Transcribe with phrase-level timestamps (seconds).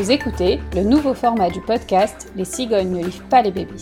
[0.00, 3.74] Vous écoutez le nouveau format du podcast Les cigognes ne livrent pas les bébés.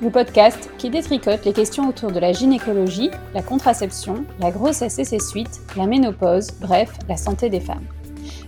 [0.00, 5.04] Le podcast qui détricote les questions autour de la gynécologie, la contraception, la grossesse et
[5.04, 7.82] ses suites, la ménopause, bref, la santé des femmes.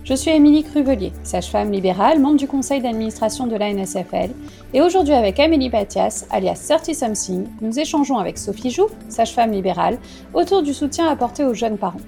[0.05, 4.29] Je suis Émilie Cruvelier, sage-femme libérale, membre du conseil d'administration de la NSFL,
[4.73, 9.97] et aujourd'hui avec Amélie Batias, alias 30 Something, nous échangeons avec Sophie Joux, sage-femme libérale,
[10.33, 11.99] autour du soutien apporté aux jeunes parents.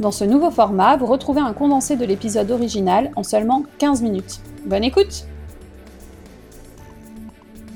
[0.00, 4.40] Dans ce nouveau format, vous retrouvez un condensé de l'épisode original en seulement 15 minutes.
[4.64, 5.26] Bonne écoute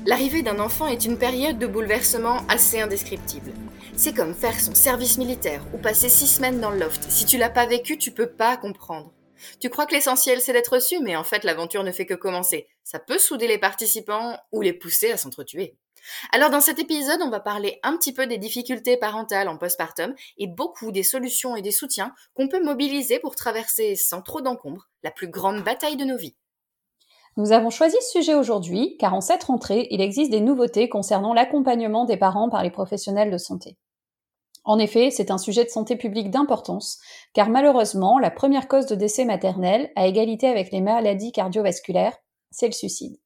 [0.05, 3.51] L'arrivée d'un enfant est une période de bouleversement assez indescriptible.
[3.95, 7.05] C'est comme faire son service militaire ou passer six semaines dans le loft.
[7.09, 9.11] Si tu l'as pas vécu, tu peux pas comprendre.
[9.59, 12.67] Tu crois que l'essentiel c'est d'être reçu, mais en fait l'aventure ne fait que commencer.
[12.83, 15.77] Ça peut souder les participants ou les pousser à s'entretuer.
[16.31, 20.13] Alors dans cet épisode, on va parler un petit peu des difficultés parentales en postpartum
[20.37, 24.89] et beaucoup des solutions et des soutiens qu'on peut mobiliser pour traverser sans trop d'encombre
[25.03, 26.35] la plus grande bataille de nos vies.
[27.37, 31.33] Nous avons choisi ce sujet aujourd'hui car en cette rentrée, il existe des nouveautés concernant
[31.33, 33.77] l'accompagnement des parents par les professionnels de santé.
[34.63, 36.99] En effet, c'est un sujet de santé publique d'importance,
[37.33, 42.17] car malheureusement, la première cause de décès maternel, à égalité avec les maladies cardiovasculaires,
[42.51, 43.17] c'est le suicide.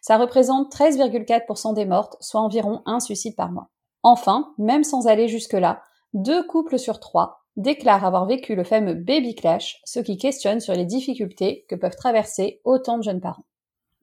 [0.00, 3.68] Ça représente 13,4% des mortes, soit environ un suicide par mois.
[4.02, 5.82] Enfin, même sans aller jusque-là,
[6.14, 10.74] deux couples sur trois déclarent avoir vécu le fameux baby clash, ce qui questionne sur
[10.74, 13.44] les difficultés que peuvent traverser autant de jeunes parents.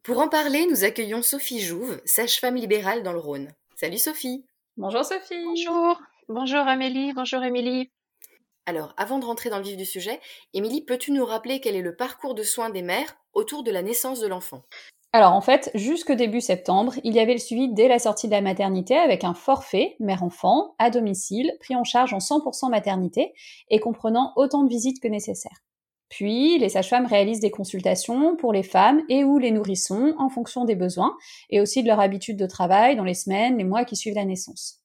[0.03, 3.51] Pour en parler, nous accueillons Sophie Jouve, sage-femme libérale dans le Rhône.
[3.75, 4.45] Salut Sophie.
[4.77, 5.43] Bonjour Sophie.
[5.43, 5.99] Bonjour.
[6.29, 7.13] Bonjour Amélie.
[7.13, 7.89] Bonjour Émilie.
[8.65, 10.19] Alors, avant de rentrer dans le vif du sujet,
[10.53, 13.81] Émilie, peux-tu nous rappeler quel est le parcours de soins des mères autour de la
[13.81, 14.63] naissance de l'enfant?
[15.13, 18.33] Alors en fait, jusque début septembre, il y avait le suivi dès la sortie de
[18.33, 23.33] la maternité avec un forfait mère-enfant à domicile, pris en charge en 100% maternité
[23.69, 25.63] et comprenant autant de visites que nécessaire.
[26.09, 30.65] Puis, les sages-femmes réalisent des consultations pour les femmes et ou les nourrissons en fonction
[30.65, 31.17] des besoins
[31.49, 34.25] et aussi de leur habitude de travail dans les semaines, les mois qui suivent la
[34.25, 34.81] naissance.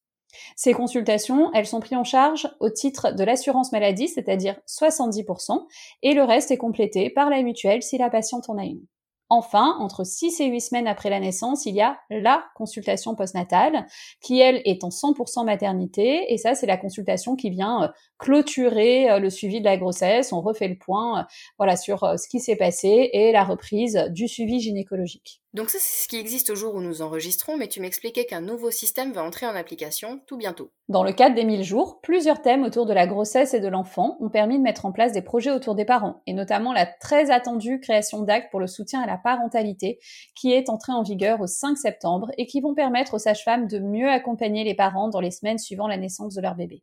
[0.56, 5.66] Ces consultations, elles sont prises en charge au titre de l'assurance maladie, c'est-à-dire 70%,
[6.02, 8.86] et le reste est complété par la mutuelle si la patiente en a une.
[9.34, 13.86] Enfin, entre 6 et 8 semaines après la naissance, il y a la consultation postnatale,
[14.20, 17.88] qui elle est en 100% maternité, et ça c'est la consultation qui vient euh,
[18.18, 21.24] clôturer euh, le suivi de la grossesse, on refait le point euh,
[21.56, 25.41] voilà sur ce qui s'est passé et la reprise du suivi gynécologique.
[25.54, 28.40] Donc ça, c'est ce qui existe au jour où nous enregistrons, mais tu m'expliquais qu'un
[28.40, 30.70] nouveau système va entrer en application tout bientôt.
[30.88, 34.16] Dans le cadre des 1000 jours, plusieurs thèmes autour de la grossesse et de l'enfant
[34.20, 37.30] ont permis de mettre en place des projets autour des parents, et notamment la très
[37.30, 39.98] attendue création d'actes pour le soutien à la parentalité,
[40.34, 43.78] qui est entrée en vigueur au 5 septembre et qui vont permettre aux sages-femmes de
[43.78, 46.82] mieux accompagner les parents dans les semaines suivant la naissance de leur bébé.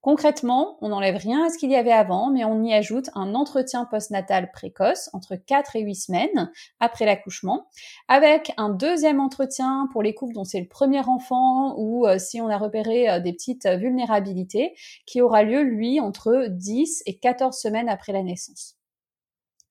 [0.00, 3.36] Concrètement, on n'enlève rien à ce qu'il y avait avant, mais on y ajoute un
[3.36, 6.50] entretien postnatal précoce entre 4 et 8 semaines
[6.80, 7.68] après l'accouchement,
[8.08, 12.40] avec un deuxième entretien pour les couples dont c'est le premier enfant ou euh, si
[12.40, 14.74] on a repéré euh, des petites vulnérabilités,
[15.06, 18.76] qui aura lieu, lui, entre 10 et 14 semaines après la naissance.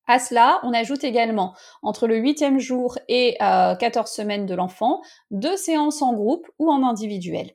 [0.07, 1.53] À cela, on ajoute également,
[1.83, 6.71] entre le huitième jour et 14 euh, semaines de l'enfant, deux séances en groupe ou
[6.71, 7.51] en individuel.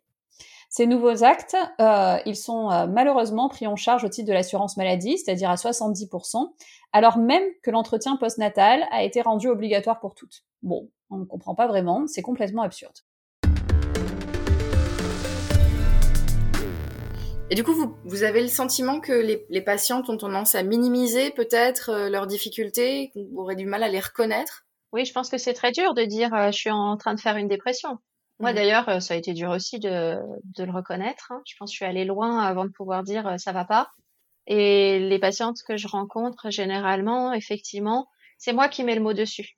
[0.76, 4.76] Ces nouveaux actes, euh, ils sont euh, malheureusement pris en charge au titre de l'assurance
[4.76, 6.53] maladie, c'est-à-dire à 70%,
[6.92, 10.44] alors même que l'entretien postnatal a été rendu obligatoire pour toutes.
[10.60, 12.92] Bon, on ne comprend pas vraiment, c'est complètement absurde.
[17.48, 17.72] Et du coup,
[18.04, 22.26] vous, avez le sentiment que les, les, patientes ont tendance à minimiser peut-être euh, leurs
[22.26, 24.66] difficultés, qu'on aurait du mal à les reconnaître?
[24.92, 27.38] Oui, je pense que c'est très dur de dire je suis en train de faire
[27.38, 27.97] une dépression.
[28.38, 28.54] Moi, mmh.
[28.54, 31.32] d'ailleurs, euh, ça a été dur aussi de, de le reconnaître.
[31.32, 31.42] Hein.
[31.47, 33.91] Je pense que je suis allée loin avant de pouvoir dire euh, ça va pas.
[34.47, 38.08] Et les patientes que je rencontre, généralement, effectivement,
[38.38, 39.56] c'est moi qui mets le mot dessus.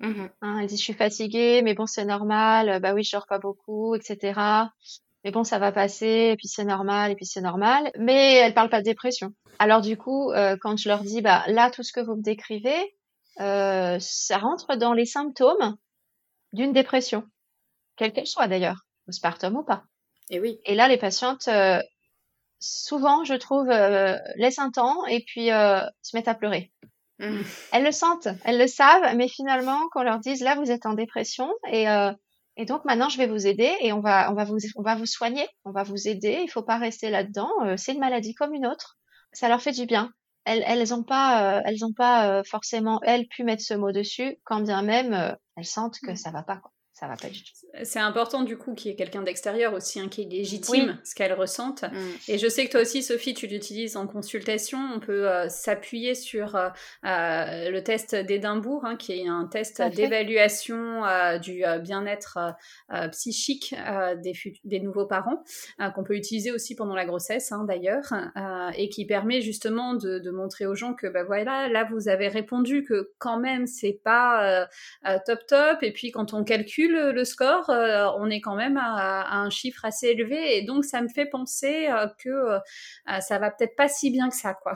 [0.00, 0.26] Mmh.
[0.42, 2.80] Hein, elle dit je suis fatiguée, mais bon c'est normal.
[2.80, 4.68] Bah oui, je dors pas beaucoup, etc.
[5.24, 7.90] Mais bon, ça va passer, et puis c'est normal, et puis c'est normal.
[7.98, 9.32] Mais elle parle pas de dépression.
[9.58, 12.22] Alors du coup, euh, quand je leur dis bah là tout ce que vous me
[12.22, 12.94] décrivez,
[13.40, 15.76] euh, ça rentre dans les symptômes
[16.52, 17.24] d'une dépression
[17.96, 19.84] quelle qu'elle soit d'ailleurs, postpartum ou pas.
[20.30, 20.60] Et oui.
[20.64, 21.80] Et là, les patientes, euh,
[22.58, 26.72] souvent, je trouve, euh, laissent un temps et puis euh, se mettent à pleurer.
[27.18, 27.40] Mmh.
[27.72, 30.94] Elles le sentent, elles le savent, mais finalement, qu'on leur dise là, vous êtes en
[30.94, 31.86] dépression et
[32.58, 34.96] et donc maintenant, je vais vous aider et on va on va vous on va
[34.96, 36.40] vous soigner, on va vous aider.
[36.42, 37.50] Il faut pas rester là-dedans.
[37.76, 38.98] c'est une maladie comme une autre.
[39.32, 40.10] Ça leur fait du bien.
[40.44, 44.60] Elles elles ont pas elles ont pas forcément elles pu mettre ce mot dessus, quand
[44.60, 46.16] bien même elles sentent que mmh.
[46.16, 46.56] ça va pas.
[46.56, 46.70] Quoi.
[46.98, 47.52] Ça va pas du tout.
[47.82, 51.34] C'est important du coup qu'il y ait quelqu'un d'extérieur aussi hein, qui légitime ce qu'elle
[51.34, 51.82] ressente.
[51.82, 51.96] Mm.
[52.28, 54.78] Et je sais que toi aussi, Sophie, tu l'utilises en consultation.
[54.94, 56.70] On peut euh, s'appuyer sur euh,
[57.04, 61.02] euh, le test d'Édimbourg, hein, qui est un test d'évaluation
[61.42, 62.38] du bien-être
[63.12, 63.74] psychique
[64.22, 64.32] des,
[64.64, 65.44] des, nouveaux parents,
[65.94, 68.14] qu'on peut utiliser aussi pendant la grossesse hein, d'ailleurs,
[68.74, 72.28] et qui permet justement de, de, montrer aux gens que bah, voilà, là vous avez
[72.28, 74.66] répondu que quand même c'est pas
[75.26, 75.82] top top.
[75.82, 79.84] Et puis quand on calcule le, score, euh, on est quand même à, un chiffre
[79.84, 80.56] assez élevé.
[80.56, 82.58] Et donc, ça me fait penser euh, que euh,
[83.20, 84.74] ça va peut-être pas si bien que ça, quoi.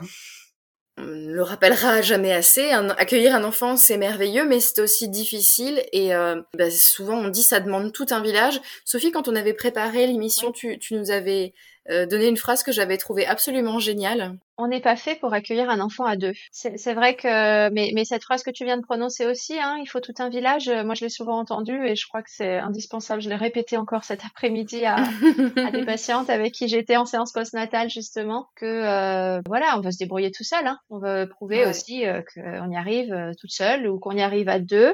[0.97, 2.69] On le rappellera jamais assez.
[2.71, 5.81] accueillir un enfant, c'est merveilleux, mais c'est aussi difficile.
[5.93, 6.11] Et
[6.53, 8.59] bah, souvent, on dit ça demande tout un village.
[8.83, 11.53] Sophie, quand on avait préparé l'émission, tu, tu, nous avais
[11.89, 14.37] euh, donner une phrase que j'avais trouvée absolument géniale.
[14.57, 16.33] On n'est pas fait pour accueillir un enfant à deux.
[16.51, 19.87] C'est vrai que, mais, mais, cette phrase que tu viens de prononcer aussi, hein, il
[19.87, 20.69] faut tout un village.
[20.69, 23.21] Euh, moi, je l'ai souvent entendue et je crois que c'est indispensable.
[23.21, 27.31] Je l'ai répété encore cet après-midi à, à, des patientes avec qui j'étais en séance
[27.31, 30.67] postnatale justement que euh, voilà, on va se débrouiller tout seul.
[30.67, 30.77] Hein.
[30.91, 34.59] On veut prouver aussi euh, qu'on y arrive toute seule ou qu'on y arrive à
[34.59, 34.93] deux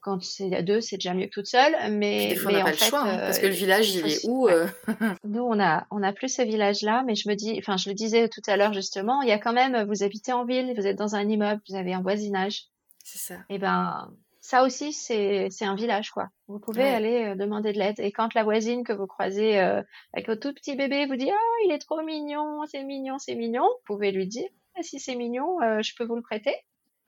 [0.00, 1.74] quand c'est à deux, c'est déjà mieux que toute seule.
[1.90, 4.66] Mais, on n'a pas le choix, hein, parce que le village, il est où euh
[5.24, 7.94] Nous, on a, on a plus ce village-là, mais je me dis, enfin, je le
[7.94, 10.86] disais tout à l'heure justement, il y a quand même, vous habitez en ville, vous
[10.86, 12.64] êtes dans un immeuble, vous avez un voisinage.
[13.04, 13.34] C'est ça.
[13.48, 14.10] Et eh ben,
[14.40, 16.28] ça aussi, c'est, c'est un village, quoi.
[16.48, 18.00] Vous pouvez aller euh, demander de l'aide.
[18.00, 19.82] Et quand la voisine que vous croisez euh,
[20.12, 23.34] avec votre tout petit bébé vous dit, oh, il est trop mignon, c'est mignon, c'est
[23.34, 26.54] mignon, vous pouvez lui dire, ah, si c'est mignon, je peux vous le prêter.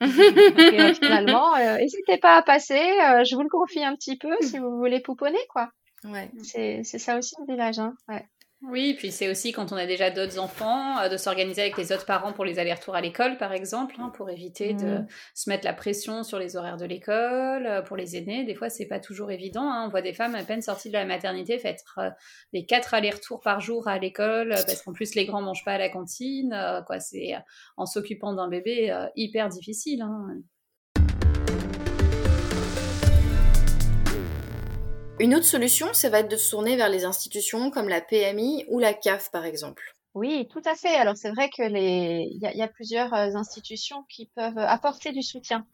[0.02, 2.74] Et finalement, euh, n'hésitez pas à passer.
[2.74, 5.70] Euh, je vous le confie un petit peu si vous voulez pouponner, quoi.
[6.04, 6.30] Ouais.
[6.42, 7.94] C'est ça aussi le village, hein.
[8.08, 8.26] Ouais.
[8.62, 11.90] Oui, puis c'est aussi quand on a déjà d'autres enfants, euh, de s'organiser avec les
[11.90, 15.06] autres parents pour les allers-retours à l'école, par exemple, hein, pour éviter de mmh.
[15.34, 17.66] se mettre la pression sur les horaires de l'école.
[17.66, 19.68] Euh, pour les aînés, des fois, c'est pas toujours évident.
[19.68, 19.86] Hein.
[19.86, 22.10] On voit des femmes à peine sorties de la maternité faire euh,
[22.52, 25.78] les quatre allers-retours par jour à l'école, parce qu'en plus, les grands mangent pas à
[25.78, 26.56] la cantine.
[26.86, 27.34] quoi, c'est
[27.76, 30.02] en s'occupant d'un bébé hyper difficile.
[30.02, 30.36] Hein.
[35.22, 38.64] Une autre solution, ça va être de se tourner vers les institutions comme la PMI
[38.66, 39.94] ou la CAF, par exemple.
[40.14, 40.96] Oui, tout à fait.
[40.96, 45.22] Alors c'est vrai que les, il y, a, plusieurs euh, institutions qui peuvent apporter du
[45.22, 45.64] soutien.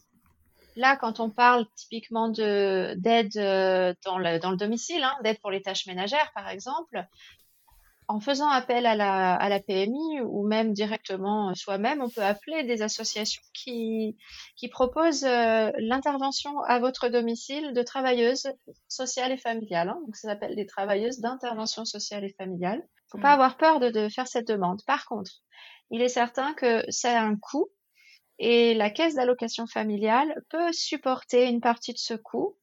[0.76, 5.40] Là, quand on parle typiquement de d'aide euh, dans le, dans le domicile, hein, d'aide
[5.40, 7.06] pour les tâches ménagères, par exemple,
[8.08, 12.64] en faisant appel à la, à la PMI ou même directement soi-même, on peut appeler
[12.64, 14.16] des associations qui,
[14.56, 18.49] qui proposent euh, l'intervention à votre domicile de travailleuses
[18.88, 19.90] sociales et familiales.
[19.90, 20.00] Hein.
[20.06, 22.82] Donc, ça s'appelle des travailleuses d'intervention sociale et familiale.
[22.82, 23.40] Il faut pas mmh.
[23.40, 24.82] avoir peur de, de faire cette demande.
[24.87, 25.32] Par contre,
[25.90, 27.69] il est certain que c'est un coût
[28.38, 32.56] et la caisse d'allocation familiale peut supporter une partie de ce coût.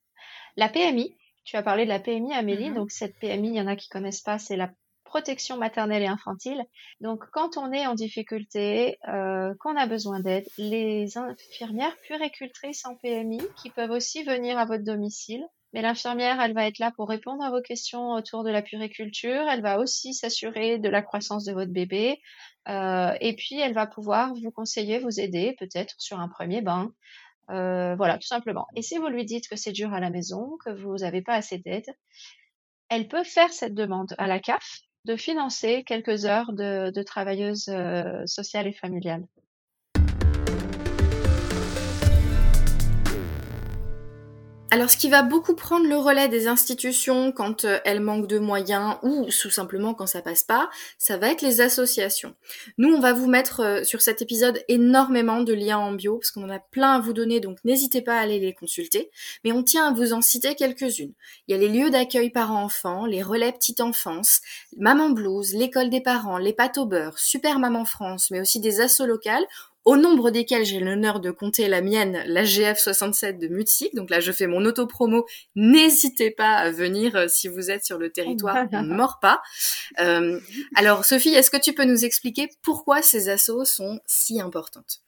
[0.56, 2.71] La PMI, tu as parlé de la PMI, Amélie.
[2.71, 4.71] Mmh donc, cette PMI, il y en a qui connaissent pas, c'est la
[5.06, 6.62] protection maternelle et infantile.
[7.00, 12.96] Donc, quand on est en difficulté, euh, qu'on a besoin d'aide, les infirmières puricultrices en
[12.96, 15.46] PMI qui peuvent aussi venir à votre domicile.
[15.74, 19.48] Mais l'infirmière, elle va être là pour répondre à vos questions autour de la puriculture.
[19.50, 22.22] Elle va aussi s'assurer de la croissance de votre bébé.
[22.68, 26.92] Euh, et puis, elle va pouvoir vous conseiller, vous aider peut-être sur un premier bain.
[27.52, 28.68] Euh, voilà, tout simplement.
[28.75, 31.36] Et si vous lui dites que c'est dur à la maison, que vous n'avez pas
[31.36, 31.94] assez d'aide,
[32.90, 37.69] elle peut faire cette demande à la CAF de financer quelques heures de, de travailleuses
[37.69, 39.25] euh, sociales et familiales.
[44.75, 48.39] Alors, ce qui va beaucoup prendre le relais des institutions quand euh, elles manquent de
[48.39, 52.35] moyens ou tout simplement quand ça passe pas, ça va être les associations.
[52.77, 56.31] Nous, on va vous mettre euh, sur cet épisode énormément de liens en bio parce
[56.31, 59.11] qu'on en a plein à vous donner, donc n'hésitez pas à aller les consulter.
[59.45, 61.13] Mais on tient à vous en citer quelques-unes.
[61.47, 64.41] Il y a les lieux d'accueil parents-enfants, les relais petite enfance,
[64.75, 68.81] Maman Blues, l'école des parents, les pâtes au beurre, Super Maman France, mais aussi des
[68.81, 69.45] assos locales
[69.85, 73.94] au nombre desquels j'ai l'honneur de compter la mienne, la GF67 de Mutique.
[73.94, 75.25] Donc là, je fais mon auto-promo.
[75.56, 79.42] N'hésitez pas à venir euh, si vous êtes sur le territoire, on ne mord pas.
[79.99, 80.39] Euh,
[80.75, 85.04] alors, Sophie, est-ce que tu peux nous expliquer pourquoi ces assos sont si importantes?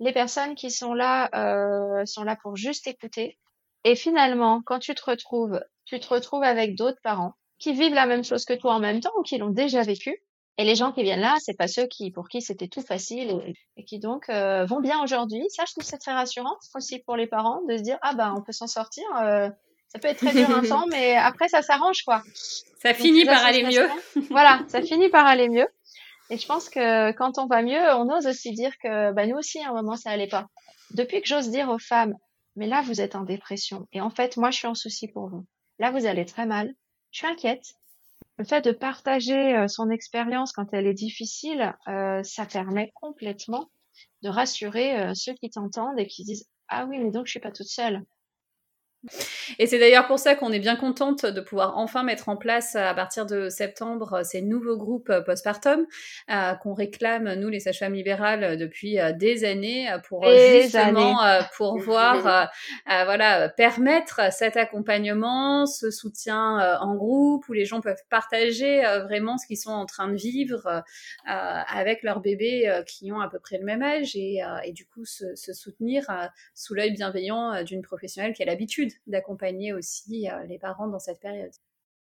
[0.00, 3.38] Les personnes qui sont là euh, sont là pour juste écouter.
[3.84, 8.06] Et finalement, quand tu te retrouves, tu te retrouves avec d'autres parents qui vivent la
[8.06, 10.22] même chose que toi en même temps ou qui l'ont déjà vécu
[10.60, 13.40] et les gens qui viennent là, c'est pas ceux qui pour qui c'était tout facile
[13.76, 15.42] et, qui donc euh, vont bien aujourd'hui.
[15.48, 18.34] Ça, je trouve c'est très rassurant aussi pour les parents de se dire ah bah
[18.36, 19.04] on peut s'en sortir.
[19.22, 19.48] Euh,
[19.88, 22.22] ça peut être très dur un temps, mais après ça s'arrange quoi.
[22.82, 23.88] Ça finit par aller mieux.
[24.30, 25.66] voilà, ça finit par aller mieux.
[26.28, 29.36] Et je pense que quand on va mieux, on ose aussi dire que bah nous
[29.36, 30.46] aussi à un moment ça allait pas.
[30.92, 32.14] Depuis que j'ose dire aux femmes
[32.56, 33.86] mais là, vous êtes en dépression.
[33.92, 35.46] Et en fait, moi, je suis en souci pour vous.
[35.78, 36.74] Là, vous allez très mal.
[37.10, 37.74] Je suis inquiète.
[38.40, 43.70] Le fait de partager euh, son expérience quand elle est difficile, euh, ça permet complètement
[44.22, 47.40] de rassurer euh, ceux qui t'entendent et qui disent ah oui mais donc je suis
[47.40, 48.02] pas toute seule.
[49.58, 52.76] Et c'est d'ailleurs pour ça qu'on est bien contente de pouvoir enfin mettre en place
[52.76, 55.86] à partir de septembre ces nouveaux groupes postpartum
[56.30, 61.78] euh, qu'on réclame nous les sages-femmes libérales depuis euh, des années pour justement euh, pour
[61.78, 62.50] voir
[62.86, 69.46] voilà permettre cet accompagnement, ce soutien en groupe où les gens peuvent partager vraiment ce
[69.46, 70.82] qu'ils sont en train de vivre
[71.26, 75.04] avec leurs bébés qui ont à peu près le même âge et, et du coup
[75.04, 76.06] se, se soutenir
[76.54, 79.39] sous l'œil bienveillant d'une professionnelle qui a l'habitude d'accompagner
[79.74, 81.52] aussi euh, les parents dans cette période.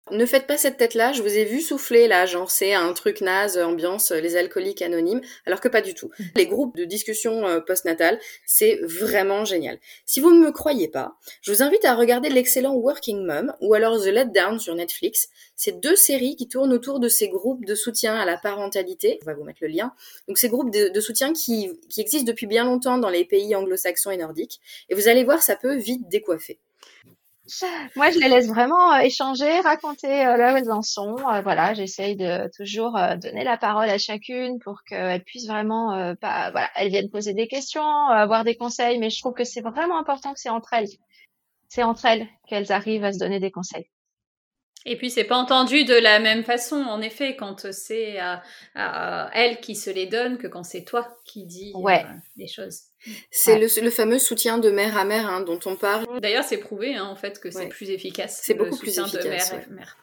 [0.09, 3.21] Ne faites pas cette tête-là, je vous ai vu souffler là, genre c'est un truc
[3.21, 6.09] naze, ambiance les alcooliques anonymes, alors que pas du tout.
[6.17, 6.23] Mm.
[6.35, 9.79] Les groupes de discussion euh, postnatale, c'est vraiment génial.
[10.05, 13.75] Si vous ne me croyez pas, je vous invite à regarder l'excellent Working Mom ou
[13.75, 15.29] alors The Let Down sur Netflix.
[15.55, 19.19] C'est deux séries qui tournent autour de ces groupes de soutien à la parentalité.
[19.21, 19.93] On va vous mettre le lien.
[20.27, 24.11] Donc ces groupes de, soutien qui, qui existent depuis bien longtemps dans les pays anglo-saxons
[24.11, 24.59] et nordiques.
[24.89, 26.59] Et vous allez voir, ça peut vite décoiffer.
[27.95, 31.17] Moi, je les laisse vraiment euh, échanger, raconter euh, là où elles en sont.
[31.17, 36.51] Euh, voilà, j'essaye de toujours donner la parole à chacune pour qu'elles puissent vraiment, pas,
[36.51, 39.97] voilà, elles viennent poser des questions, avoir des conseils, mais je trouve que c'est vraiment
[39.97, 40.87] important que c'est entre elles.
[41.67, 43.89] C'est entre elles qu'elles arrivent à se donner des conseils.
[44.85, 49.59] Et puis c'est pas entendu de la même façon, en effet, quand c'est à, elle
[49.59, 52.05] qui se les donne que quand c'est toi qui dis ouais.
[52.35, 52.81] les choses.
[53.29, 56.19] C'est le, fameux soutien de mère à mère hein, dont on parle.
[56.19, 58.41] D'ailleurs, c'est prouvé hein, en fait que c'est plus efficace.
[58.43, 59.53] C'est beaucoup plus efficace.
[59.67, 59.97] De mère,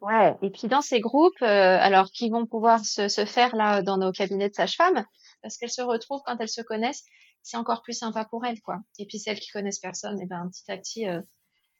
[0.00, 0.34] ouais.
[0.42, 3.98] Et puis dans ces groupes, euh, alors qui vont pouvoir se, se, faire là dans
[3.98, 5.04] nos cabinets de sage-femme,
[5.42, 7.04] parce qu'elles se retrouvent quand elles se connaissent,
[7.42, 8.78] c'est encore plus sympa pour elles, quoi.
[8.98, 11.20] Et puis celles qui connaissent personne, et eh ben petit à petit, euh,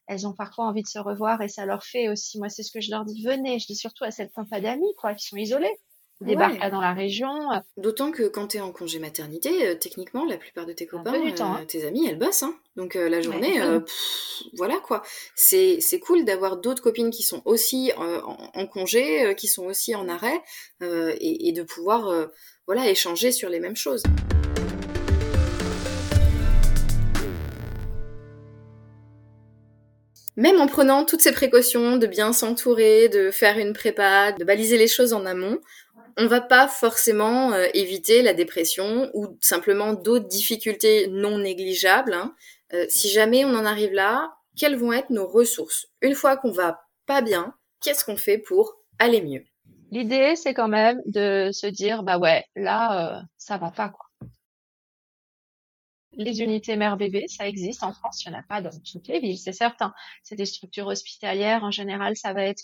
[0.07, 2.37] elles ont parfois envie de se revoir et ça leur fait aussi.
[2.37, 3.23] Moi, c'est ce que je leur dis.
[3.23, 3.59] Venez.
[3.59, 5.77] Je dis surtout à n'ont pas d'amis, quoi, qui sont isolées
[6.21, 7.29] débarquent là dans la région.
[7.77, 11.13] D'autant que quand tu es en congé maternité, euh, techniquement, la plupart de tes copains,
[11.13, 11.65] euh, hein.
[11.67, 12.43] tes amis, elles bossent.
[12.43, 12.55] Hein.
[12.75, 13.59] Donc euh, la journée,
[14.53, 15.03] voilà quoi.
[15.35, 20.41] C'est cool d'avoir d'autres copines qui sont aussi en, congé, qui sont aussi en arrêt,
[20.81, 22.29] et, et, de pouvoir
[22.67, 24.03] voilà échanger sur les mêmes choses.
[30.37, 34.77] Même en prenant toutes ces précautions de bien s'entourer, de faire une prépa, de baliser
[34.77, 35.59] les choses en amont,
[36.17, 42.13] on va pas forcément euh, éviter la dépression ou simplement d'autres difficultés non négligeables.
[42.13, 42.33] Hein.
[42.73, 45.87] Euh, si jamais on en arrive là, quelles vont être nos ressources?
[46.01, 49.43] Une fois qu'on va pas bien, qu'est-ce qu'on fait pour aller mieux?
[49.91, 54.04] L'idée, c'est quand même de se dire, bah ouais, là, euh, ça va pas quoi.
[56.17, 59.19] Les unités mère-bébé, ça existe en France, il n'y en a pas dans toutes les
[59.19, 59.93] villes, c'est certain.
[60.23, 62.63] C'est des structures hospitalières, en général, ça va être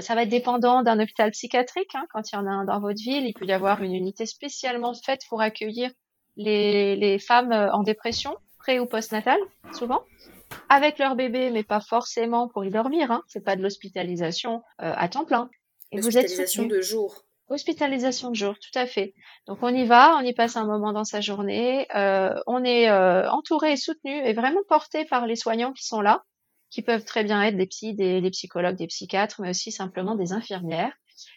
[0.00, 1.94] ça va être dépendant d'un hôpital psychiatrique.
[1.94, 3.94] Hein, quand il y en a un dans votre ville, il peut y avoir une
[3.94, 5.90] unité spécialement faite pour accueillir
[6.36, 9.40] les, les femmes euh, en dépression, pré ou post-natale,
[9.72, 10.04] souvent,
[10.68, 13.10] avec leur bébé, mais pas forcément pour y dormir.
[13.10, 13.22] Hein.
[13.26, 15.50] C'est pas de l'hospitalisation euh, à temps plein.
[15.92, 17.23] Et vous êtes de jour.
[17.48, 19.14] Hospitalisation de jour, tout à fait.
[19.46, 22.88] Donc on y va, on y passe un moment dans sa journée, euh, on est
[22.88, 26.24] euh, entouré et soutenu et vraiment porté par les soignants qui sont là
[26.74, 30.32] qui peuvent très bien être des psys, des, psychologues, des psychiatres, mais aussi simplement des
[30.32, 30.92] infirmières.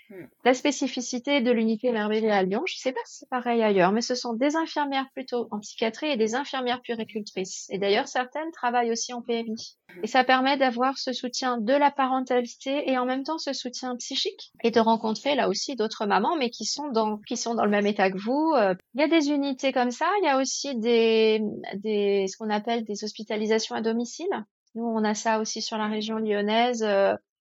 [0.09, 0.25] Hmm.
[0.43, 3.91] La spécificité de l'unité merveilleuse à Lyon, je ne sais pas si c'est pareil ailleurs,
[3.91, 7.67] mais ce sont des infirmières plutôt en psychiatrie et des infirmières puéricultrices.
[7.69, 9.77] Et d'ailleurs, certaines travaillent aussi en PMI.
[9.89, 10.03] Hmm.
[10.03, 13.95] Et ça permet d'avoir ce soutien de la parentalité et en même temps ce soutien
[13.97, 17.65] psychique et de rencontrer là aussi d'autres mamans, mais qui sont dans, qui sont dans
[17.65, 18.53] le même état que vous.
[18.55, 20.07] Euh, il y a des unités comme ça.
[20.21, 21.41] Il y a aussi des,
[21.75, 24.27] des, ce qu'on appelle des hospitalisations à domicile.
[24.75, 26.83] Nous, on a ça aussi sur la région lyonnaise.
[26.83, 27.15] Euh,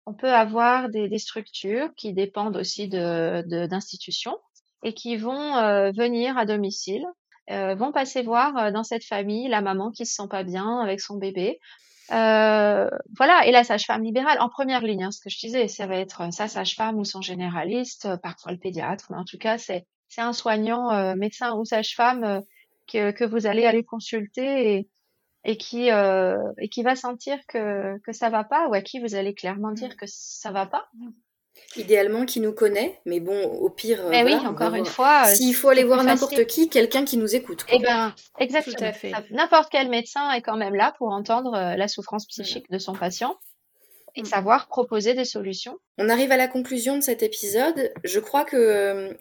[0.08, 4.38] on peut avoir des, structures qui dépendent aussi de, d'institutions
[4.84, 7.06] et qui vont euh, venir à domicile,
[7.52, 11.02] euh, vont passer voir dans cette famille la maman qui se sent pas bien avec
[11.02, 11.60] son bébé.
[12.10, 15.98] voilà, et la sage-femme libérale en première ligne, hein, ce que je disais, ça va
[15.98, 20.22] être sa sage-femme ou son généraliste, parfois le pédiatre, mais en tout cas c'est c'est
[20.22, 22.42] un soignant, médecin ou sage-femme
[22.90, 24.90] que, que vous allez aller consulter et,
[25.48, 29.00] et qui euh, et qui va sentir que que ça va pas ou à qui
[29.00, 30.90] vous allez clairement dire que ça va pas.
[31.76, 34.06] Idéalement, qui nous connaît, mais bon, au pire.
[34.10, 35.24] Mais oui, encore une fois.
[35.26, 37.66] Euh, s'il faut aller voir n'importe qui, quelqu'un qui nous écoute.
[37.70, 38.92] Eh ben, exactement.
[39.32, 42.94] N'importe quel médecin est quand même là pour entendre euh, la souffrance psychique de son
[42.94, 43.36] patient
[44.16, 44.26] et mm.
[44.26, 45.80] savoir proposer des solutions.
[45.98, 47.92] On arrive à la conclusion de cet épisode.
[48.04, 49.18] Je crois que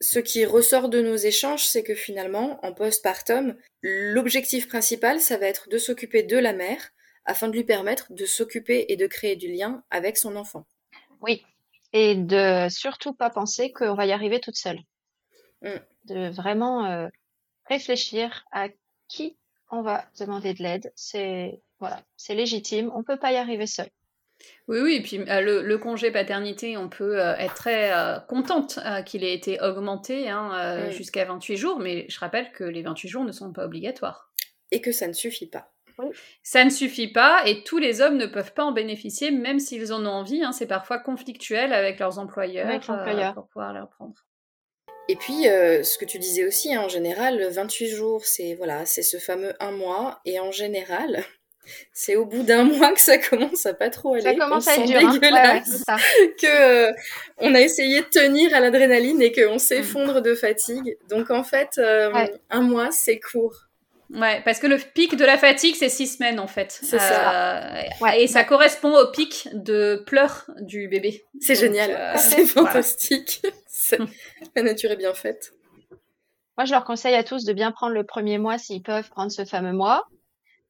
[0.00, 5.46] ce qui ressort de nos échanges, c'est que finalement, en postpartum, l'objectif principal, ça va
[5.46, 6.90] être de s'occuper de la mère
[7.24, 10.66] afin de lui permettre de s'occuper et de créer du lien avec son enfant.
[11.20, 11.42] Oui,
[11.94, 14.80] et de surtout pas penser qu'on va y arriver toute seule.
[15.62, 15.78] Mm.
[16.04, 17.08] De vraiment euh,
[17.66, 18.68] réfléchir à
[19.08, 19.38] qui
[19.70, 20.92] on va demander de l'aide.
[20.94, 22.90] C'est voilà, c'est légitime.
[22.94, 23.88] On peut pas y arriver seul.
[24.66, 28.78] Oui, oui, et puis euh, le, congé paternité, on peut euh, être très euh, contente
[29.04, 33.24] qu'il ait été augmenté hein, jusqu'à 28 jours, mais je rappelle que les 28 jours
[33.24, 34.32] ne sont pas obligatoires.
[34.70, 35.70] Et que ça ne suffit pas.
[36.42, 39.92] Ça ne suffit pas et tous les hommes ne peuvent pas en bénéficier, même s'ils
[39.92, 40.42] en ont envie.
[40.42, 42.80] Hein, c'est parfois conflictuel avec leurs employeurs
[43.34, 44.14] pour pouvoir leur prendre.
[45.08, 49.02] Et puis, ce que tu disais aussi, hein, en général, 28 jours, c'est voilà, c'est
[49.02, 50.20] ce fameux un mois.
[50.24, 51.22] Et en général,
[51.92, 54.22] c'est au bout d'un mois que ça commence à pas trop aller.
[54.22, 54.98] Ça commence à être dur.
[55.00, 55.60] Hein.
[56.40, 56.46] que
[56.88, 56.92] euh,
[57.38, 60.96] on a essayé de tenir à l'adrénaline et qu'on s'effondre de fatigue.
[61.08, 62.12] Donc en fait, euh,
[62.50, 63.68] un mois c'est court.
[64.10, 66.78] Ouais, parce que le pic de la fatigue c'est six semaines en fait.
[66.82, 67.72] C'est ça.
[67.72, 71.24] Euh, et ça correspond au pic de pleurs du bébé.
[71.40, 72.14] C'est génial.
[72.18, 73.42] c'est fantastique.
[74.54, 75.52] la nature est bien faite.
[76.56, 79.32] Moi, je leur conseille à tous de bien prendre le premier mois s'ils peuvent prendre
[79.32, 80.06] ce fameux mois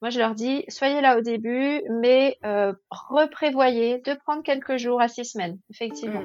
[0.02, 5.00] moi, je leur dis, soyez là au début, mais euh, reprévoyez de prendre quelques jours
[5.00, 6.22] à six semaines, effectivement.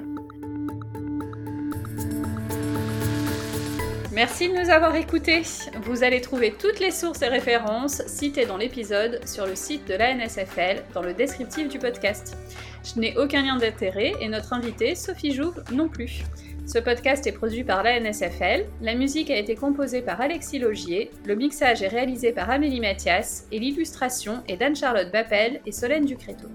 [4.11, 5.43] Merci de nous avoir écoutés.
[5.83, 9.93] Vous allez trouver toutes les sources et références citées dans l'épisode sur le site de
[9.93, 12.35] la NSFL dans le descriptif du podcast.
[12.83, 16.23] Je n'ai aucun lien d'intérêt et notre invitée, Sophie Jouve, non plus.
[16.69, 21.09] Ce podcast est produit par la NSFL, la musique a été composée par Alexis Logier,
[21.25, 26.45] le mixage est réalisé par Amélie Mathias et l'illustration est d'Anne-Charlotte Bappel et Solène Ducréto.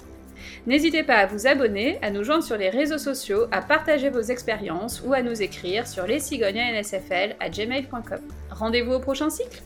[0.69, 4.21] N'hésitez pas à vous abonner, à nous joindre sur les réseaux sociaux, à partager vos
[4.21, 8.21] expériences ou à nous écrire sur lescigognansfl à gmail.com.
[8.51, 9.65] Rendez-vous au prochain cycle